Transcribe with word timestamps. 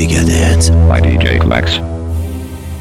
Megadeth. 0.00 0.72
By 0.88 1.02
DJ 1.02 1.38
Klax. 1.38 1.78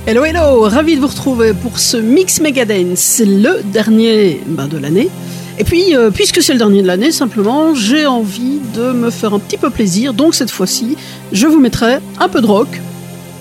Hello, 0.08 0.24
hello, 0.24 0.62
ravi 0.70 0.96
de 0.96 1.02
vous 1.02 1.08
retrouver 1.08 1.54
pour 1.54 1.78
ce 1.78 1.98
Mix 1.98 2.40
Megadance. 2.40 3.00
C'est 3.00 3.26
le 3.26 3.62
dernier 3.62 4.40
ben, 4.48 4.70
de 4.70 4.78
l'année. 4.78 5.10
Et 5.58 5.66
puis, 5.66 5.98
euh, 5.98 6.12
puisque 6.12 6.42
c'est 6.42 6.54
le 6.54 6.60
dernier 6.60 6.82
de 6.82 6.88
l'année, 6.88 7.12
simplement, 7.12 7.76
j'ai 7.76 8.08
envie 8.08 8.62
de 8.74 8.94
me 8.94 9.10
faire 9.10 9.34
un 9.34 9.40
petit 9.40 9.58
peu 9.58 9.70
plaisir. 9.70 10.14
Donc 10.14 10.34
cette 10.34 10.50
fois-ci, 10.50 10.96
je 11.34 11.46
vous 11.46 11.60
mettrai 11.60 11.98
un 12.22 12.30
peu 12.30 12.40
de 12.40 12.48
rock. 12.48 12.80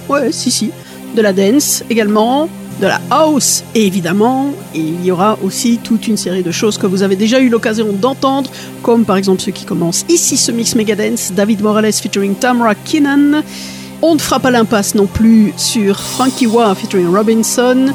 Ouais, 0.09 0.33
si, 0.33 0.51
si. 0.51 0.73
De 1.15 1.23
la 1.23 1.33
dance 1.33 1.85
également, 1.89 2.49
de 2.81 2.87
la 2.87 3.01
house, 3.11 3.65
et 3.75 3.87
évidemment, 3.87 4.53
il 4.75 5.05
y 5.05 5.11
aura 5.11 5.39
aussi 5.43 5.79
toute 5.79 6.07
une 6.07 6.17
série 6.17 6.43
de 6.43 6.51
choses 6.51 6.79
que 6.79 6.87
vous 6.87 7.03
avez 7.03 7.17
déjà 7.17 7.41
eu 7.41 7.49
l'occasion 7.49 7.93
d'entendre, 7.93 8.51
comme 8.83 9.05
par 9.05 9.17
exemple 9.17 9.41
ceux 9.41 9.53
qui 9.53 9.65
commencent 9.65 10.05
ici 10.09 10.37
ce 10.37 10.53
Mix 10.53 10.75
Megadance, 10.75 11.33
David 11.33 11.61
Morales 11.61 11.93
featuring 11.93 12.35
Tamara 12.35 12.74
Kinnan. 12.74 13.42
On 14.01 14.15
ne 14.15 14.20
fera 14.20 14.38
pas 14.38 14.51
l'impasse 14.52 14.95
non 14.95 15.07
plus 15.07 15.52
sur 15.57 15.98
Frankie 15.98 16.47
Wah 16.47 16.75
featuring 16.75 17.12
Robinson. 17.12 17.87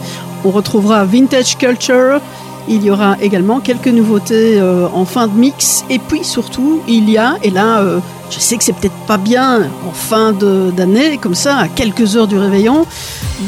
On 0.43 0.51
retrouvera 0.51 1.05
Vintage 1.05 1.57
Culture. 1.57 2.19
Il 2.67 2.83
y 2.83 2.91
aura 2.91 3.17
également 3.21 3.61
quelques 3.61 3.87
nouveautés 3.87 4.59
euh, 4.59 4.87
en 4.93 5.05
fin 5.05 5.27
de 5.27 5.33
mix. 5.33 5.85
Et 5.89 5.99
puis 5.99 6.25
surtout, 6.25 6.81
il 6.87 7.09
y 7.09 7.17
a, 7.17 7.37
et 7.41 7.51
là, 7.51 7.79
euh, 7.79 7.99
je 8.29 8.39
sais 8.39 8.57
que 8.57 8.63
c'est 8.63 8.73
peut-être 8.73 8.95
pas 9.07 9.17
bien 9.17 9.69
en 9.87 9.91
fin 9.93 10.33
d'année, 10.33 11.17
comme 11.17 11.35
ça, 11.35 11.57
à 11.57 11.67
quelques 11.69 12.17
heures 12.17 12.27
du 12.27 12.37
réveillon, 12.37 12.85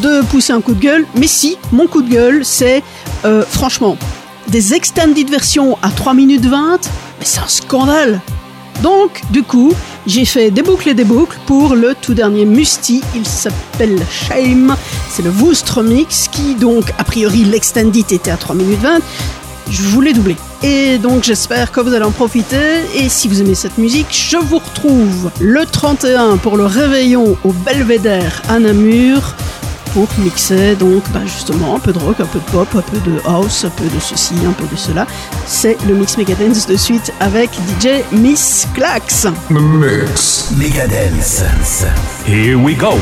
de 0.02 0.22
pousser 0.24 0.54
un 0.54 0.62
coup 0.62 0.74
de 0.74 0.82
gueule. 0.82 1.06
Mais 1.16 1.28
si, 1.28 1.58
mon 1.74 1.88
coup 1.88 2.02
de 2.02 2.10
gueule, 2.10 2.46
c'est 2.46 2.84
euh, 3.26 3.44
franchement 3.50 3.98
des 4.48 4.74
extended 4.74 5.30
versions 5.30 5.78
à 5.82 5.90
3 5.90 6.14
minutes 6.14 6.46
20. 6.46 6.80
Mais 7.20 7.26
c'est 7.26 7.42
un 7.42 7.48
scandale! 7.48 8.22
Donc, 8.82 9.22
du 9.32 9.44
coup, 9.44 9.74
j'ai 10.08 10.26
fait 10.26 10.52
des 10.52 10.62
boucles 10.62 10.90
et 10.90 10.94
des 10.94 11.04
boucles 11.04 11.38
pour 11.46 11.76
le 11.76 11.96
tout 12.00 12.14
dernier 12.14 12.46
Musti. 12.46 13.02
Il 13.16 13.26
s'appelle 13.26 14.00
Shame. 14.10 14.76
C'est 15.10 15.24
le 15.24 15.32
Woostre 15.32 15.82
Mix 15.82 16.28
qui, 16.28 16.56
donc, 16.56 16.92
a 16.98 17.04
priori, 17.04 17.44
l'extended 17.44 18.12
était 18.12 18.32
à 18.32 18.38
3 18.38 18.56
minutes 18.56 18.82
20. 18.82 19.00
Je 19.72 19.82
voulais 19.82 20.14
doubler. 20.14 20.36
Et 20.62 21.00
donc, 21.00 21.24
j'espère 21.24 21.72
que 21.72 21.80
vous 21.80 21.94
allez 21.94 22.06
en 22.06 22.12
profiter. 22.12 22.82
Et 22.96 23.10
si 23.10 23.28
vous 23.28 23.42
aimez 23.42 23.56
cette 23.56 23.78
musique, 23.78 24.08
je 24.12 24.38
vous 24.38 24.60
retrouve 24.60 25.32
le 25.40 25.66
31 25.66 26.38
pour 26.38 26.58
le 26.58 26.66
réveillon 26.66 27.36
au 27.44 27.52
Belvédère 27.52 28.44
à 28.48 28.60
Namur 28.60 29.36
pour 29.96 30.10
mixer 30.18 30.76
donc 30.76 31.04
bah, 31.14 31.22
justement 31.26 31.78
un 31.78 31.80
peu 31.80 31.94
de 31.94 32.00
rock, 32.00 32.20
un 32.20 32.26
peu 32.26 32.40
de 32.40 32.52
pop, 32.52 32.68
un 32.76 32.82
peu 32.82 33.00
de 33.10 33.22
house, 33.26 33.64
un 33.64 33.70
peu 33.70 33.86
de 33.86 34.00
ceci, 34.02 34.34
un 34.46 34.52
peu 34.52 34.66
de 34.68 34.76
cela. 34.76 35.08
C'est 35.48 35.78
le 35.88 35.96
Mix 35.96 36.18
Megadance 36.18 36.68
de 36.68 36.76
suite 36.76 37.14
avec 37.22 37.50
DJ 37.54 38.04
Miss 38.12 38.68
Clax. 38.74 39.26
Mix 39.50 40.52
Megadance. 40.58 41.44
Here 42.28 42.58
we 42.58 42.76
go. 42.76 43.00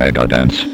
Mega 0.00 0.26
Dance. 0.26 0.64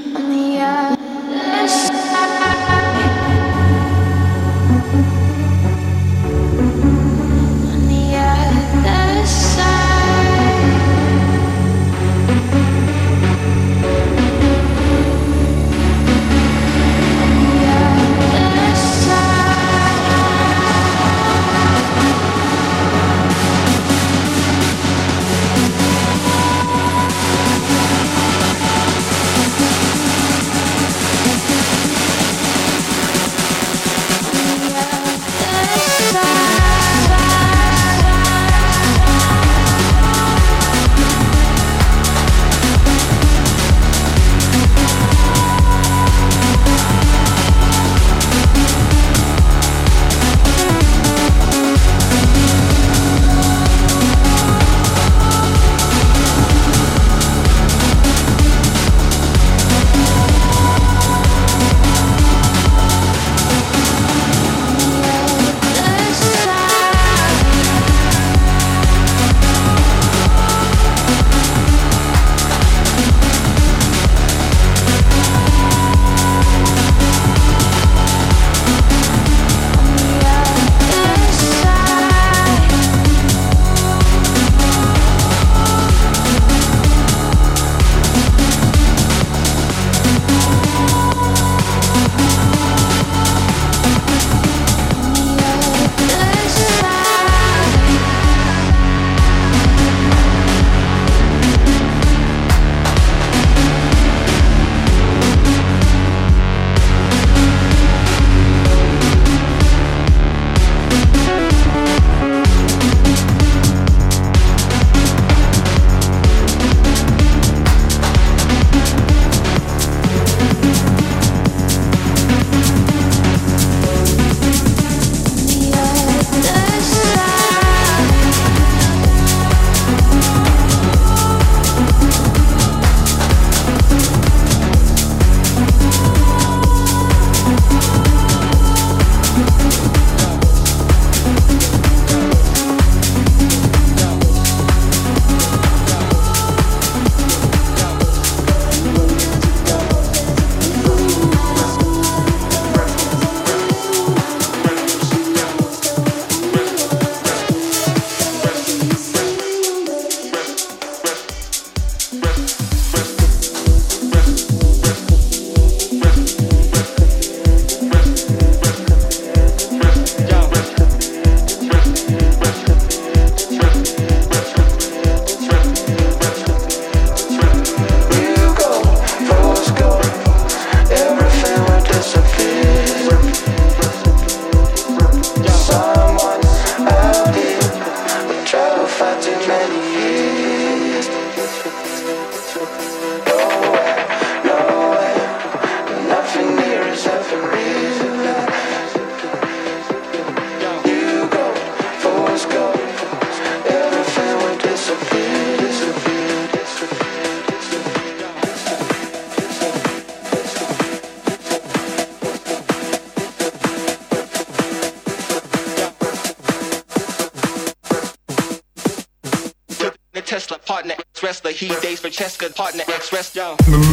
for 221.98 222.11
Cheska, 222.11 222.54
partner, 222.54 222.85
X 222.88 223.12
rest. 223.12 223.86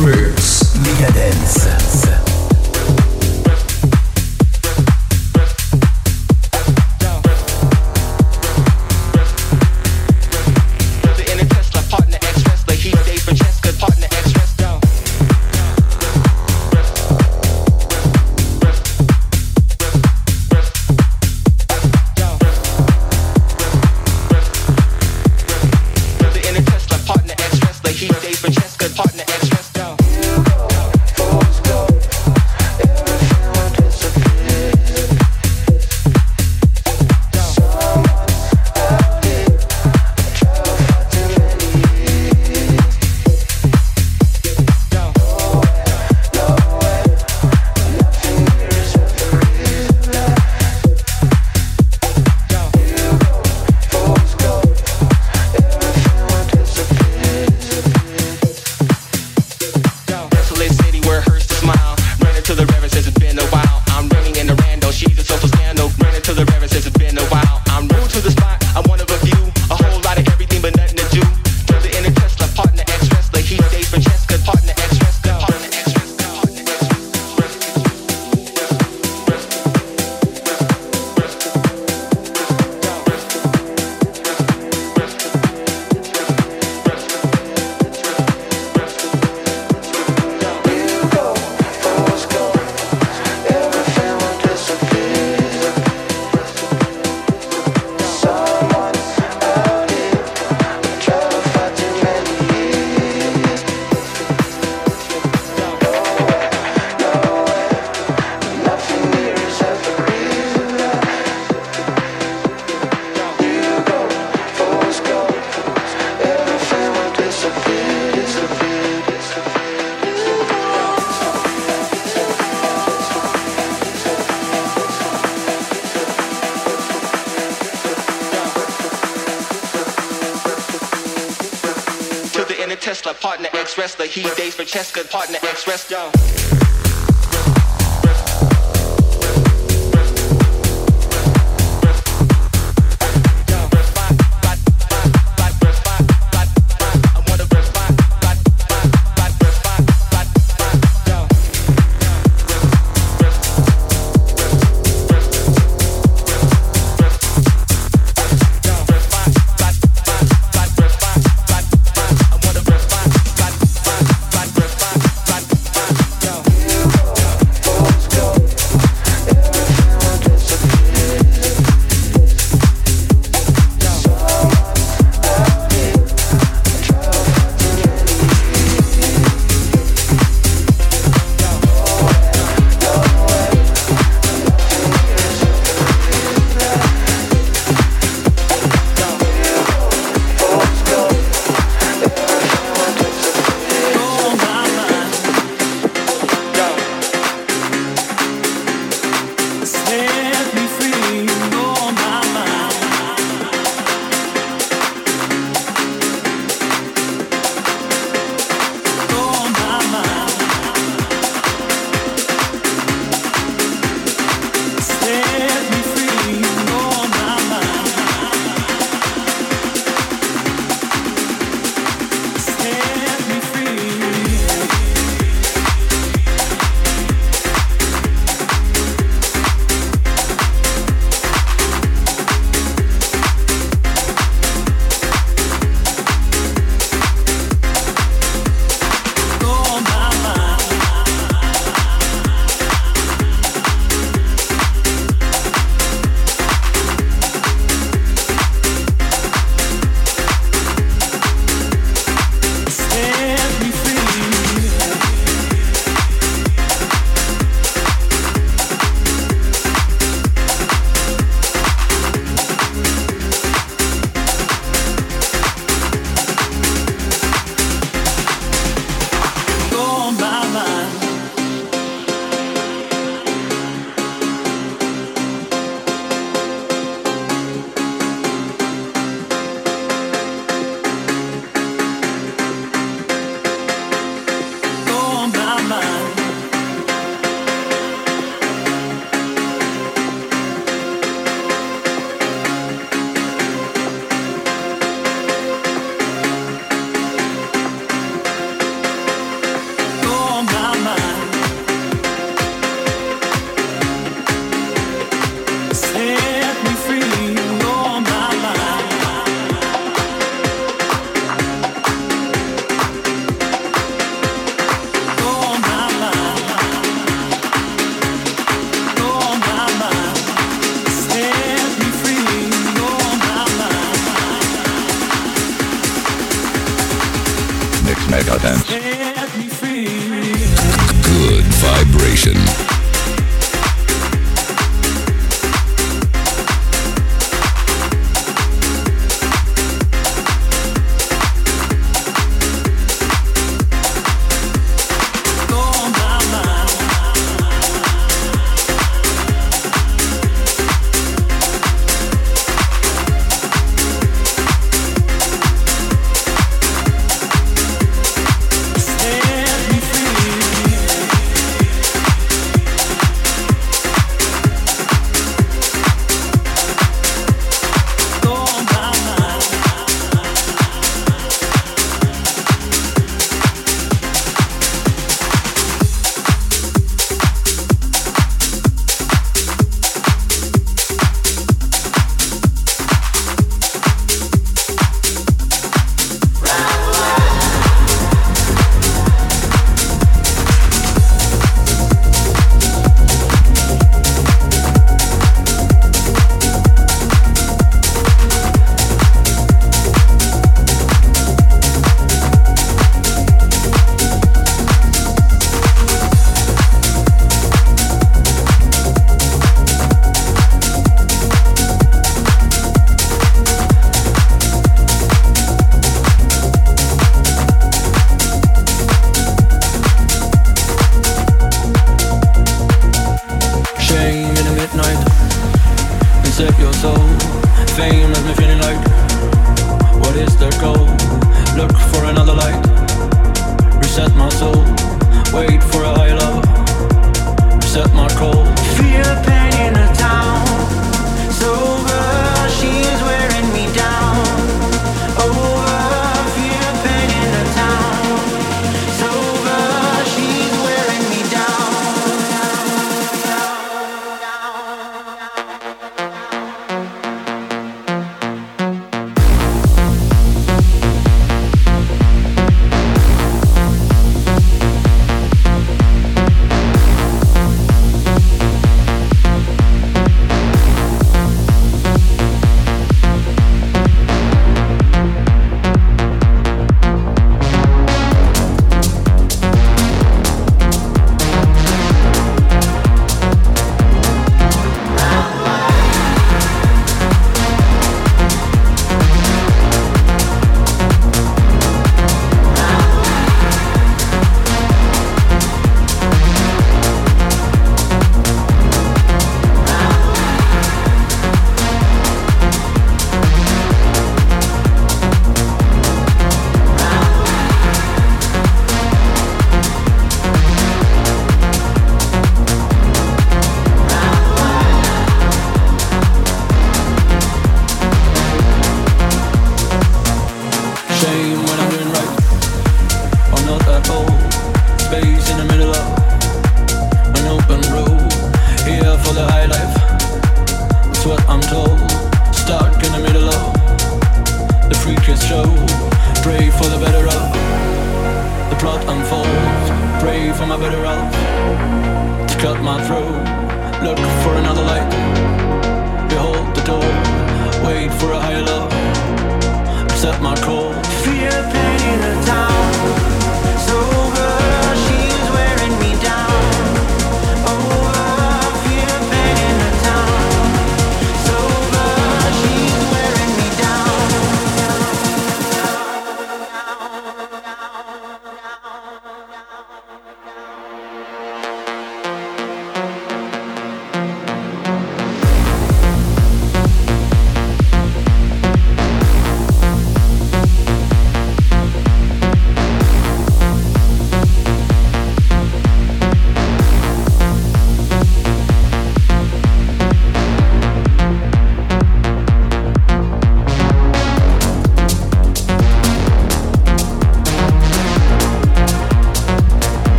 Ex 133.63 133.77
wrestler. 133.77 134.05
He 134.07 134.23
dates 134.35 134.55
Francesca, 134.55 135.05
partner 135.05 135.37
ex 135.41 135.65
wrestler. 135.65 136.52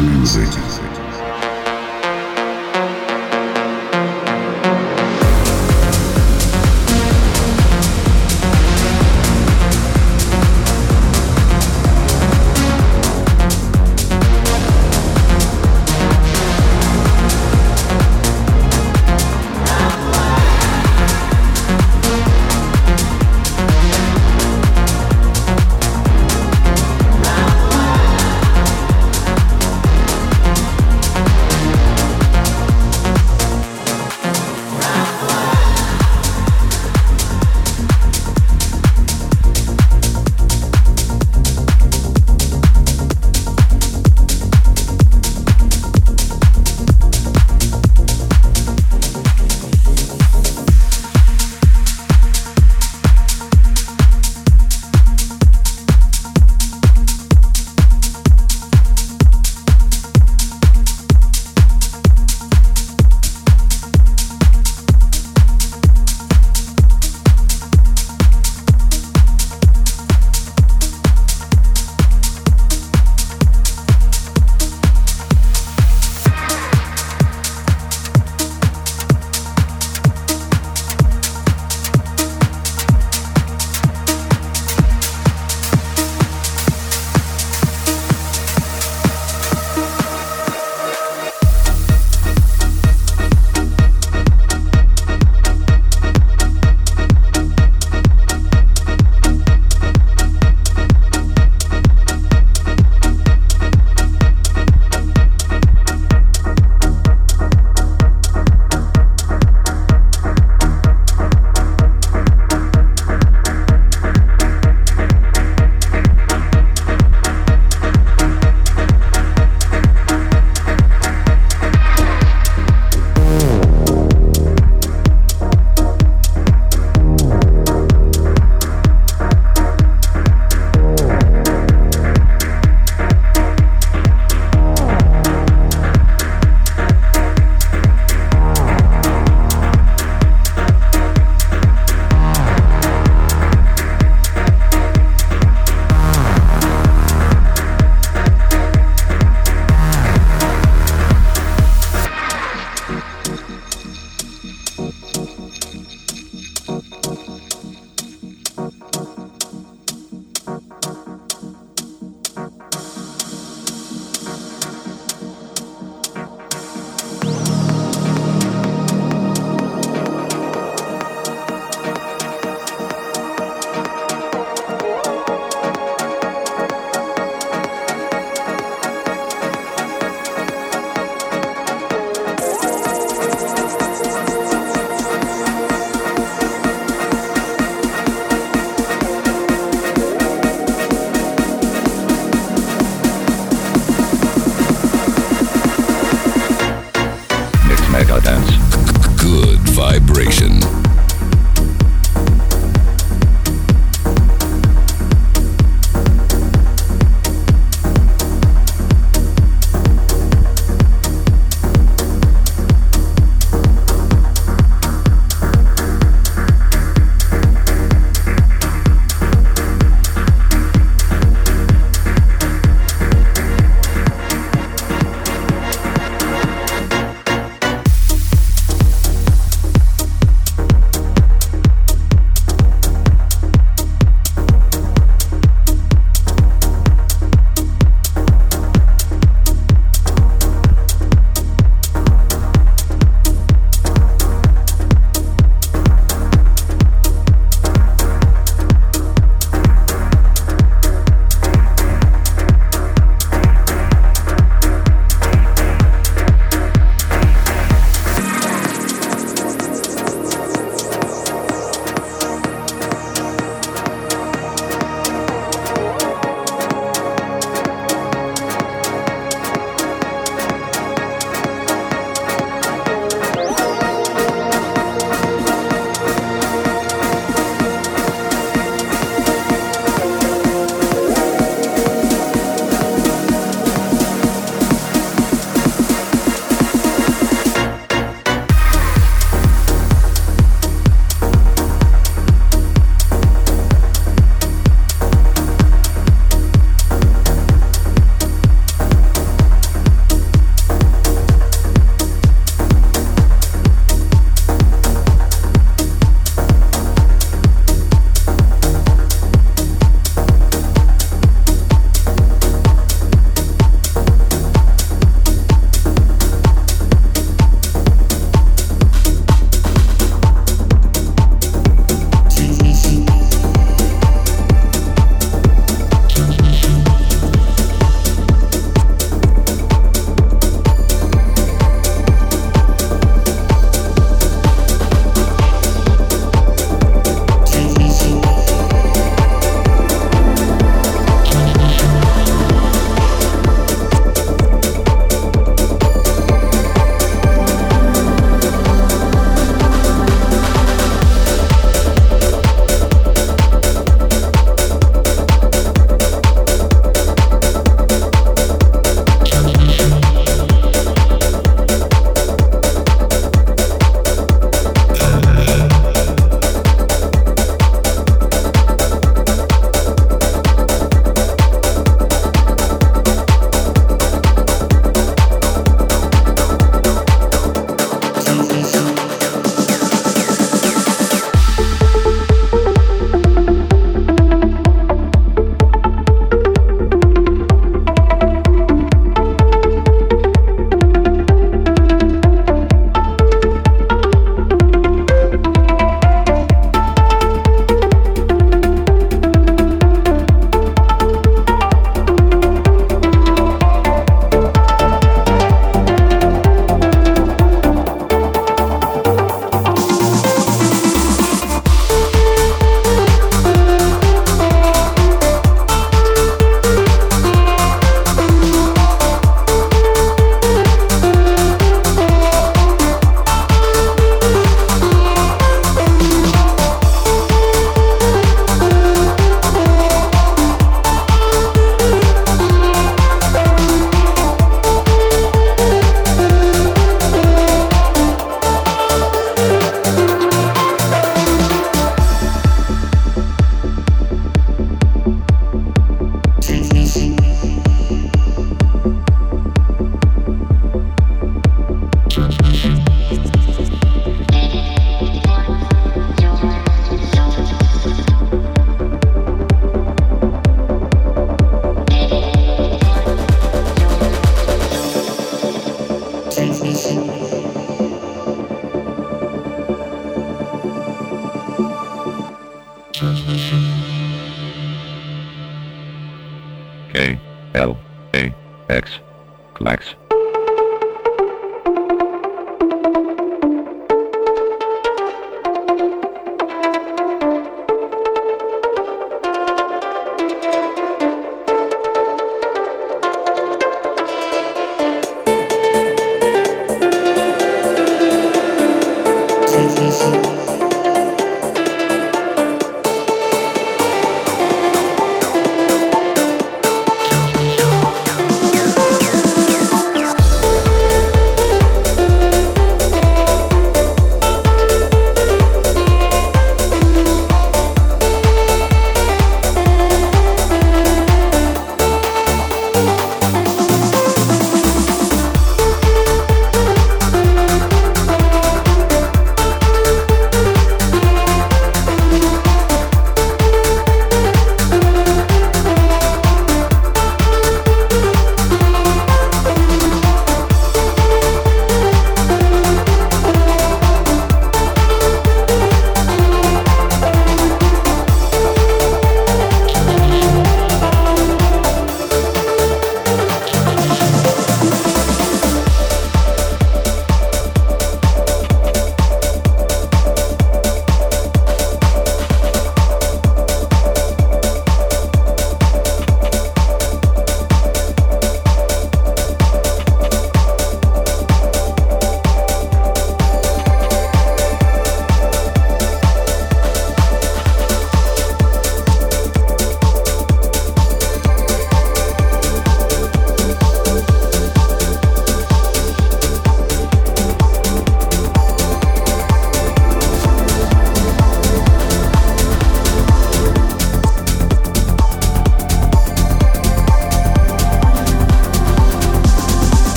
Music. 0.00 0.85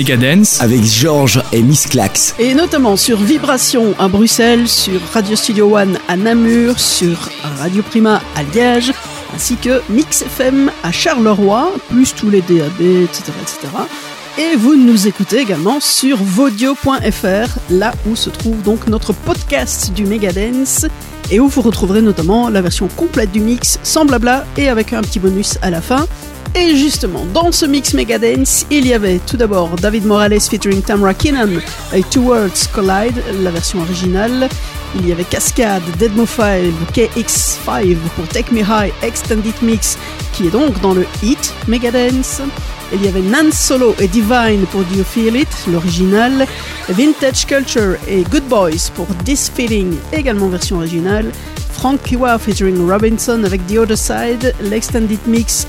Megadance 0.00 0.62
Avec 0.62 0.82
Georges 0.82 1.42
et 1.52 1.62
Miss 1.62 1.86
Clax. 1.86 2.34
Et 2.38 2.54
notamment 2.54 2.96
sur 2.96 3.18
Vibration 3.18 3.94
à 3.98 4.08
Bruxelles, 4.08 4.66
sur 4.66 4.98
Radio 5.12 5.36
Studio 5.36 5.76
One 5.76 5.98
à 6.08 6.16
Namur, 6.16 6.80
sur 6.80 7.28
Radio 7.58 7.82
Prima 7.82 8.22
à 8.34 8.42
Liège, 8.42 8.94
ainsi 9.34 9.56
que 9.56 9.82
Mix 9.90 10.22
FM 10.22 10.70
à 10.82 10.90
Charleroi, 10.90 11.70
plus 11.90 12.14
tous 12.14 12.30
les 12.30 12.40
DAB, 12.40 12.80
etc. 12.80 13.24
etc. 13.42 13.68
Et 14.38 14.56
vous 14.56 14.74
nous 14.74 15.06
écoutez 15.06 15.40
également 15.40 15.80
sur 15.80 16.16
vodio.fr, 16.16 17.58
là 17.68 17.92
où 18.08 18.16
se 18.16 18.30
trouve 18.30 18.62
donc 18.62 18.86
notre 18.86 19.12
podcast 19.12 19.92
du 19.92 20.06
Megadance, 20.06 20.86
et 21.30 21.40
où 21.40 21.48
vous 21.48 21.62
retrouverez 21.62 22.02
notamment 22.02 22.48
la 22.48 22.62
version 22.62 22.88
complète 22.96 23.32
du 23.32 23.40
mix, 23.40 23.78
sans 23.82 24.04
blabla, 24.04 24.44
et 24.56 24.68
avec 24.68 24.92
un 24.92 25.02
petit 25.02 25.18
bonus 25.18 25.58
à 25.62 25.70
la 25.70 25.80
fin. 25.80 26.06
Et 26.54 26.74
justement, 26.74 27.24
dans 27.32 27.52
ce 27.52 27.64
mix 27.64 27.94
Megadance, 27.94 28.66
il 28.70 28.86
y 28.86 28.92
avait 28.92 29.20
tout 29.24 29.36
d'abord 29.36 29.70
David 29.76 30.04
Morales 30.04 30.40
featuring 30.40 30.82
Tamra 30.82 31.14
Kinnan 31.14 31.60
avec 31.92 32.10
Two 32.10 32.22
Worlds 32.22 32.66
Collide, 32.72 33.22
la 33.40 33.52
version 33.52 33.80
originale. 33.80 34.48
Il 34.96 35.08
y 35.08 35.12
avait 35.12 35.22
Cascade, 35.22 35.82
Deadmo 35.98 36.26
5, 36.26 36.72
KX5 36.92 37.96
pour 38.16 38.26
Take 38.28 38.52
Me 38.52 38.62
High 38.62 38.92
Extended 39.02 39.54
Mix, 39.62 39.96
qui 40.32 40.48
est 40.48 40.50
donc 40.50 40.80
dans 40.80 40.92
le 40.92 41.06
hit 41.22 41.54
Megadance. 41.68 42.42
Il 42.92 43.04
y 43.04 43.08
avait 43.08 43.20
Nan 43.20 43.52
Solo 43.52 43.94
et 44.00 44.08
Divine 44.08 44.66
pour 44.70 44.82
Do 44.82 44.96
You 44.96 45.04
Feel 45.04 45.36
It, 45.36 45.48
l'original. 45.70 46.46
Vintage 46.88 47.46
Culture 47.46 47.96
et 48.08 48.22
Good 48.22 48.44
Boys 48.48 48.90
pour 48.94 49.06
This 49.24 49.50
Feeling, 49.54 49.96
également 50.12 50.48
version 50.48 50.78
originale. 50.78 51.30
Frank 51.72 52.02
Kiwa 52.02 52.38
featuring 52.38 52.86
Robinson 52.90 53.44
avec 53.44 53.64
The 53.66 53.78
Other 53.78 53.96
Side, 53.96 54.54
l'extended 54.60 55.20
mix 55.26 55.66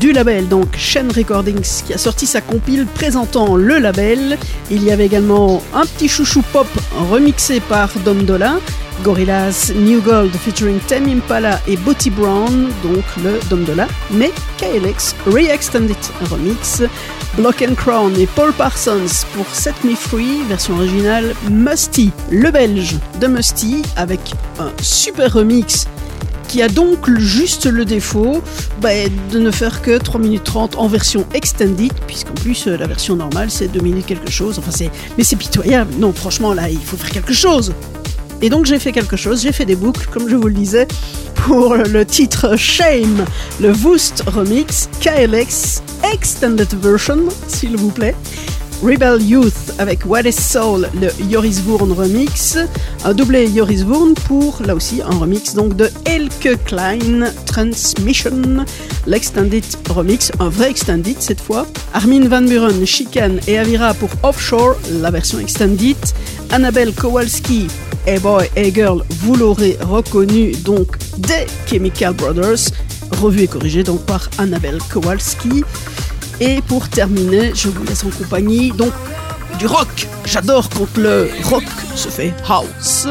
du 0.00 0.12
label, 0.12 0.48
donc 0.48 0.76
Shen 0.76 1.10
Recordings, 1.12 1.82
qui 1.86 1.94
a 1.94 1.98
sorti 1.98 2.26
sa 2.26 2.40
compile 2.40 2.86
présentant 2.86 3.56
le 3.56 3.78
label. 3.78 4.36
Il 4.70 4.82
y 4.82 4.90
avait 4.90 5.06
également 5.06 5.62
un 5.72 5.86
petit 5.86 6.08
chouchou 6.08 6.42
pop 6.52 6.66
remixé 7.08 7.60
par 7.60 7.90
Dom 8.04 8.24
Dola, 8.24 8.58
Gorillaz 9.02 9.72
New 9.74 10.00
Gold 10.00 10.34
featuring 10.36 10.78
Tame 10.86 11.08
Impala 11.08 11.60
et 11.66 11.76
Booty 11.76 12.10
Brown, 12.10 12.68
donc 12.82 13.04
le 13.22 13.40
Dom 13.50 13.64
Dola, 13.64 13.88
mais 14.10 14.30
KLX 14.58 15.14
Re-Extended 15.26 15.96
Remix. 16.30 16.82
Block 17.36 17.62
and 17.68 17.74
Crown 17.74 18.16
et 18.16 18.26
Paul 18.26 18.52
Parsons 18.52 19.26
pour 19.34 19.46
Set 19.52 19.74
Me 19.82 19.96
Free, 19.96 20.42
version 20.48 20.74
originale 20.76 21.34
Musty, 21.50 22.12
le 22.30 22.50
belge 22.52 22.96
de 23.20 23.26
Musty, 23.26 23.82
avec 23.96 24.20
un 24.60 24.70
super 24.80 25.32
remix 25.32 25.88
qui 26.54 26.62
a 26.62 26.68
donc 26.68 27.10
juste 27.18 27.66
le 27.66 27.84
défaut 27.84 28.40
bah, 28.80 28.90
de 29.32 29.40
ne 29.40 29.50
faire 29.50 29.82
que 29.82 29.98
3 29.98 30.20
minutes 30.20 30.44
30 30.44 30.76
en 30.76 30.86
version 30.86 31.26
extended, 31.34 31.92
puisqu'en 32.06 32.34
plus 32.34 32.68
euh, 32.68 32.76
la 32.76 32.86
version 32.86 33.16
normale 33.16 33.50
c'est 33.50 33.66
2 33.66 33.80
minutes 33.80 34.06
quelque 34.06 34.30
chose. 34.30 34.60
Enfin, 34.60 34.70
c'est, 34.70 34.90
mais 35.18 35.24
c'est 35.24 35.34
pitoyable. 35.34 35.92
Non, 35.98 36.12
franchement, 36.12 36.54
là, 36.54 36.70
il 36.70 36.78
faut 36.78 36.96
faire 36.96 37.10
quelque 37.10 37.32
chose. 37.32 37.74
Et 38.44 38.50
donc 38.50 38.66
j'ai 38.66 38.78
fait 38.78 38.92
quelque 38.92 39.16
chose, 39.16 39.40
j'ai 39.40 39.52
fait 39.52 39.64
des 39.64 39.74
boucles, 39.74 40.06
comme 40.12 40.28
je 40.28 40.36
vous 40.36 40.48
le 40.48 40.52
disais, 40.52 40.86
pour 41.34 41.76
le 41.76 42.04
titre 42.04 42.56
Shame, 42.56 43.24
le 43.58 43.72
Woost 43.72 44.22
Remix 44.26 44.90
KLX 45.00 45.82
Extended 46.12 46.68
Version, 46.74 47.20
s'il 47.48 47.78
vous 47.78 47.90
plaît. 47.90 48.14
Rebel 48.84 49.22
Youth 49.22 49.72
avec 49.78 50.04
What 50.04 50.24
is 50.26 50.32
Soul, 50.34 50.86
le 51.00 51.08
Bourne 51.62 51.92
remix, 51.92 52.58
un 53.02 53.14
doublé 53.14 53.48
Bourne 53.86 54.12
pour, 54.12 54.60
là 54.62 54.74
aussi, 54.74 55.00
un 55.00 55.16
remix 55.16 55.54
donc 55.54 55.74
de 55.74 55.88
Elke 56.04 56.62
Klein 56.66 57.32
Transmission, 57.46 58.66
l'extended 59.06 59.64
remix, 59.88 60.30
un 60.38 60.50
vrai 60.50 60.70
extended 60.70 61.16
cette 61.18 61.40
fois. 61.40 61.66
Armin 61.94 62.28
Van 62.28 62.42
Buren, 62.42 62.84
Chicane 62.84 63.40
et 63.46 63.58
Avira 63.58 63.94
pour 63.94 64.10
Offshore, 64.22 64.76
la 65.00 65.10
version 65.10 65.38
extended. 65.38 65.96
Annabelle 66.50 66.92
Kowalski, 66.92 67.68
Hey 68.06 68.18
Boy, 68.18 68.50
Hey 68.54 68.70
Girl, 68.70 69.02
vous 69.20 69.34
l'aurez 69.34 69.78
reconnu 69.80 70.52
donc 70.52 70.98
des 71.16 71.46
Chemical 71.66 72.12
Brothers, 72.12 72.70
revu 73.12 73.44
et 73.44 73.48
corrigé 73.48 73.82
donc 73.82 74.02
par 74.02 74.28
Annabelle 74.36 74.78
Kowalski. 74.92 75.64
Et 76.40 76.60
pour 76.62 76.88
terminer, 76.88 77.52
je 77.54 77.68
vous 77.68 77.84
laisse 77.84 78.04
en 78.04 78.10
compagnie 78.10 78.72
donc 78.72 78.92
du 79.58 79.66
rock. 79.66 80.08
J'adore 80.24 80.68
quand 80.68 80.96
le 80.96 81.28
rock 81.44 81.64
se 81.94 82.08
fait 82.08 82.34
house. 82.48 83.06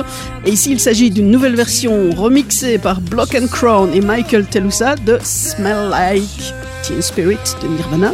Et 0.46 0.52
ici, 0.52 0.72
il 0.72 0.80
s'agit 0.80 1.10
d'une 1.10 1.32
nouvelle 1.32 1.56
version 1.56 2.10
remixée 2.12 2.78
par 2.78 3.00
Block 3.00 3.36
and 3.36 3.48
Crown 3.48 3.92
et 3.94 4.02
Michael 4.02 4.46
Telusa 4.46 4.96
de 4.96 5.20
Smell 5.24 5.90
Like 5.90 6.54
Teen 6.84 7.02
Spirit 7.02 7.38
de 7.62 7.68
Nirvana. 7.68 8.14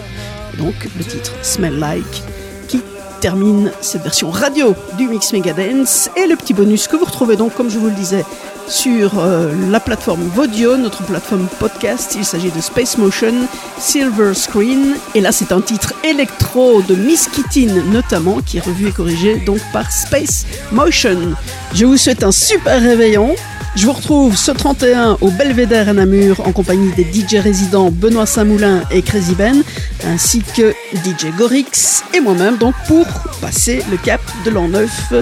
Donc 0.57 0.75
le 0.97 1.03
titre 1.03 1.33
Smell 1.41 1.79
Like 1.79 2.23
qui 2.67 2.81
termine 3.19 3.71
cette 3.81 4.03
version 4.03 4.29
radio 4.29 4.75
du 4.97 5.07
Mix 5.07 5.33
Megadance 5.33 6.09
et 6.15 6.27
le 6.27 6.35
petit 6.35 6.53
bonus 6.53 6.87
que 6.87 6.97
vous 6.97 7.05
retrouvez 7.05 7.35
donc, 7.35 7.55
comme 7.55 7.69
je 7.69 7.79
vous 7.79 7.87
le 7.87 7.95
disais, 7.95 8.23
sur 8.69 9.19
euh, 9.19 9.51
la 9.69 9.79
plateforme 9.79 10.21
Vodio, 10.21 10.77
notre 10.77 11.03
plateforme 11.03 11.47
podcast. 11.59 12.15
Il 12.15 12.23
s'agit 12.23 12.51
de 12.51 12.61
Space 12.61 12.97
Motion, 12.97 13.33
Silver 13.79 14.33
Screen. 14.33 14.95
Et 15.15 15.21
là, 15.21 15.31
c'est 15.31 15.51
un 15.51 15.61
titre 15.61 15.93
électro 16.03 16.81
de 16.83 16.95
Miss 16.95 17.27
Kittin, 17.27 17.81
notamment, 17.91 18.39
qui 18.41 18.57
est 18.57 18.61
revu 18.65 18.89
et 18.89 18.91
corrigé 18.91 19.37
donc 19.37 19.59
par 19.73 19.91
Space 19.91 20.45
Motion. 20.71 21.33
Je 21.73 21.85
vous 21.85 21.97
souhaite 21.97 22.23
un 22.23 22.31
super 22.31 22.79
réveillon. 22.81 23.35
Je 23.75 23.85
vous 23.85 23.93
retrouve 23.93 24.35
ce 24.35 24.51
31 24.51 25.17
au 25.21 25.29
Belvédère 25.29 25.89
à 25.89 25.93
Namur 25.93 26.45
en 26.45 26.51
compagnie 26.51 26.91
des 26.93 27.03
DJ 27.03 27.35
résidents 27.35 27.91
Benoît 27.91 28.25
Saint-Moulin 28.25 28.83
et 28.91 29.01
Crazy 29.01 29.35
Ben, 29.35 29.63
ainsi 30.05 30.41
que 30.55 30.73
DJ 30.93 31.27
Gorix 31.37 32.03
et 32.13 32.19
moi-même 32.19 32.57
donc 32.57 32.73
pour 32.87 33.05
passer 33.41 33.83
le 33.91 33.97
cap 33.97 34.21
de 34.43 34.49
l'an 34.49 34.67
9. 34.67 35.13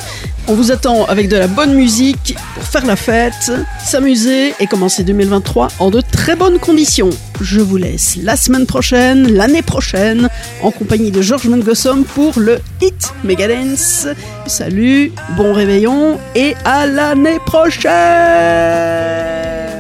On 0.47 0.53
vous 0.53 0.71
attend 0.71 1.03
avec 1.05 1.27
de 1.27 1.35
la 1.35 1.47
bonne 1.47 1.73
musique 1.75 2.35
pour 2.55 2.63
faire 2.63 2.85
la 2.85 2.95
fête, 2.95 3.51
s'amuser 3.83 4.53
et 4.59 4.65
commencer 4.65 5.03
2023 5.03 5.67
en 5.79 5.91
de 5.91 5.99
très 6.01 6.37
bonnes 6.37 6.57
conditions. 6.57 7.09
Je 7.41 7.59
vous 7.59 7.77
laisse 7.77 8.17
la 8.21 8.35
semaine 8.35 8.65
prochaine, 8.65 9.33
l'année 9.33 9.61
prochaine, 9.61 10.29
en 10.61 10.71
compagnie 10.71 11.11
de 11.11 11.21
Georges 11.21 11.47
Mengossom 11.47 12.03
pour 12.03 12.39
le 12.39 12.59
Hit 12.81 13.13
Megadance. 13.23 14.07
Salut, 14.47 15.11
bon 15.35 15.53
réveillon 15.53 16.19
et 16.35 16.55
à 16.65 16.87
l'année 16.87 17.39
prochaine 17.45 17.91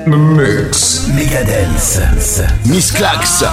Mix 0.05 1.07
Megadance. 1.15 1.99
Miss 2.65 2.91
Clax. 2.91 3.43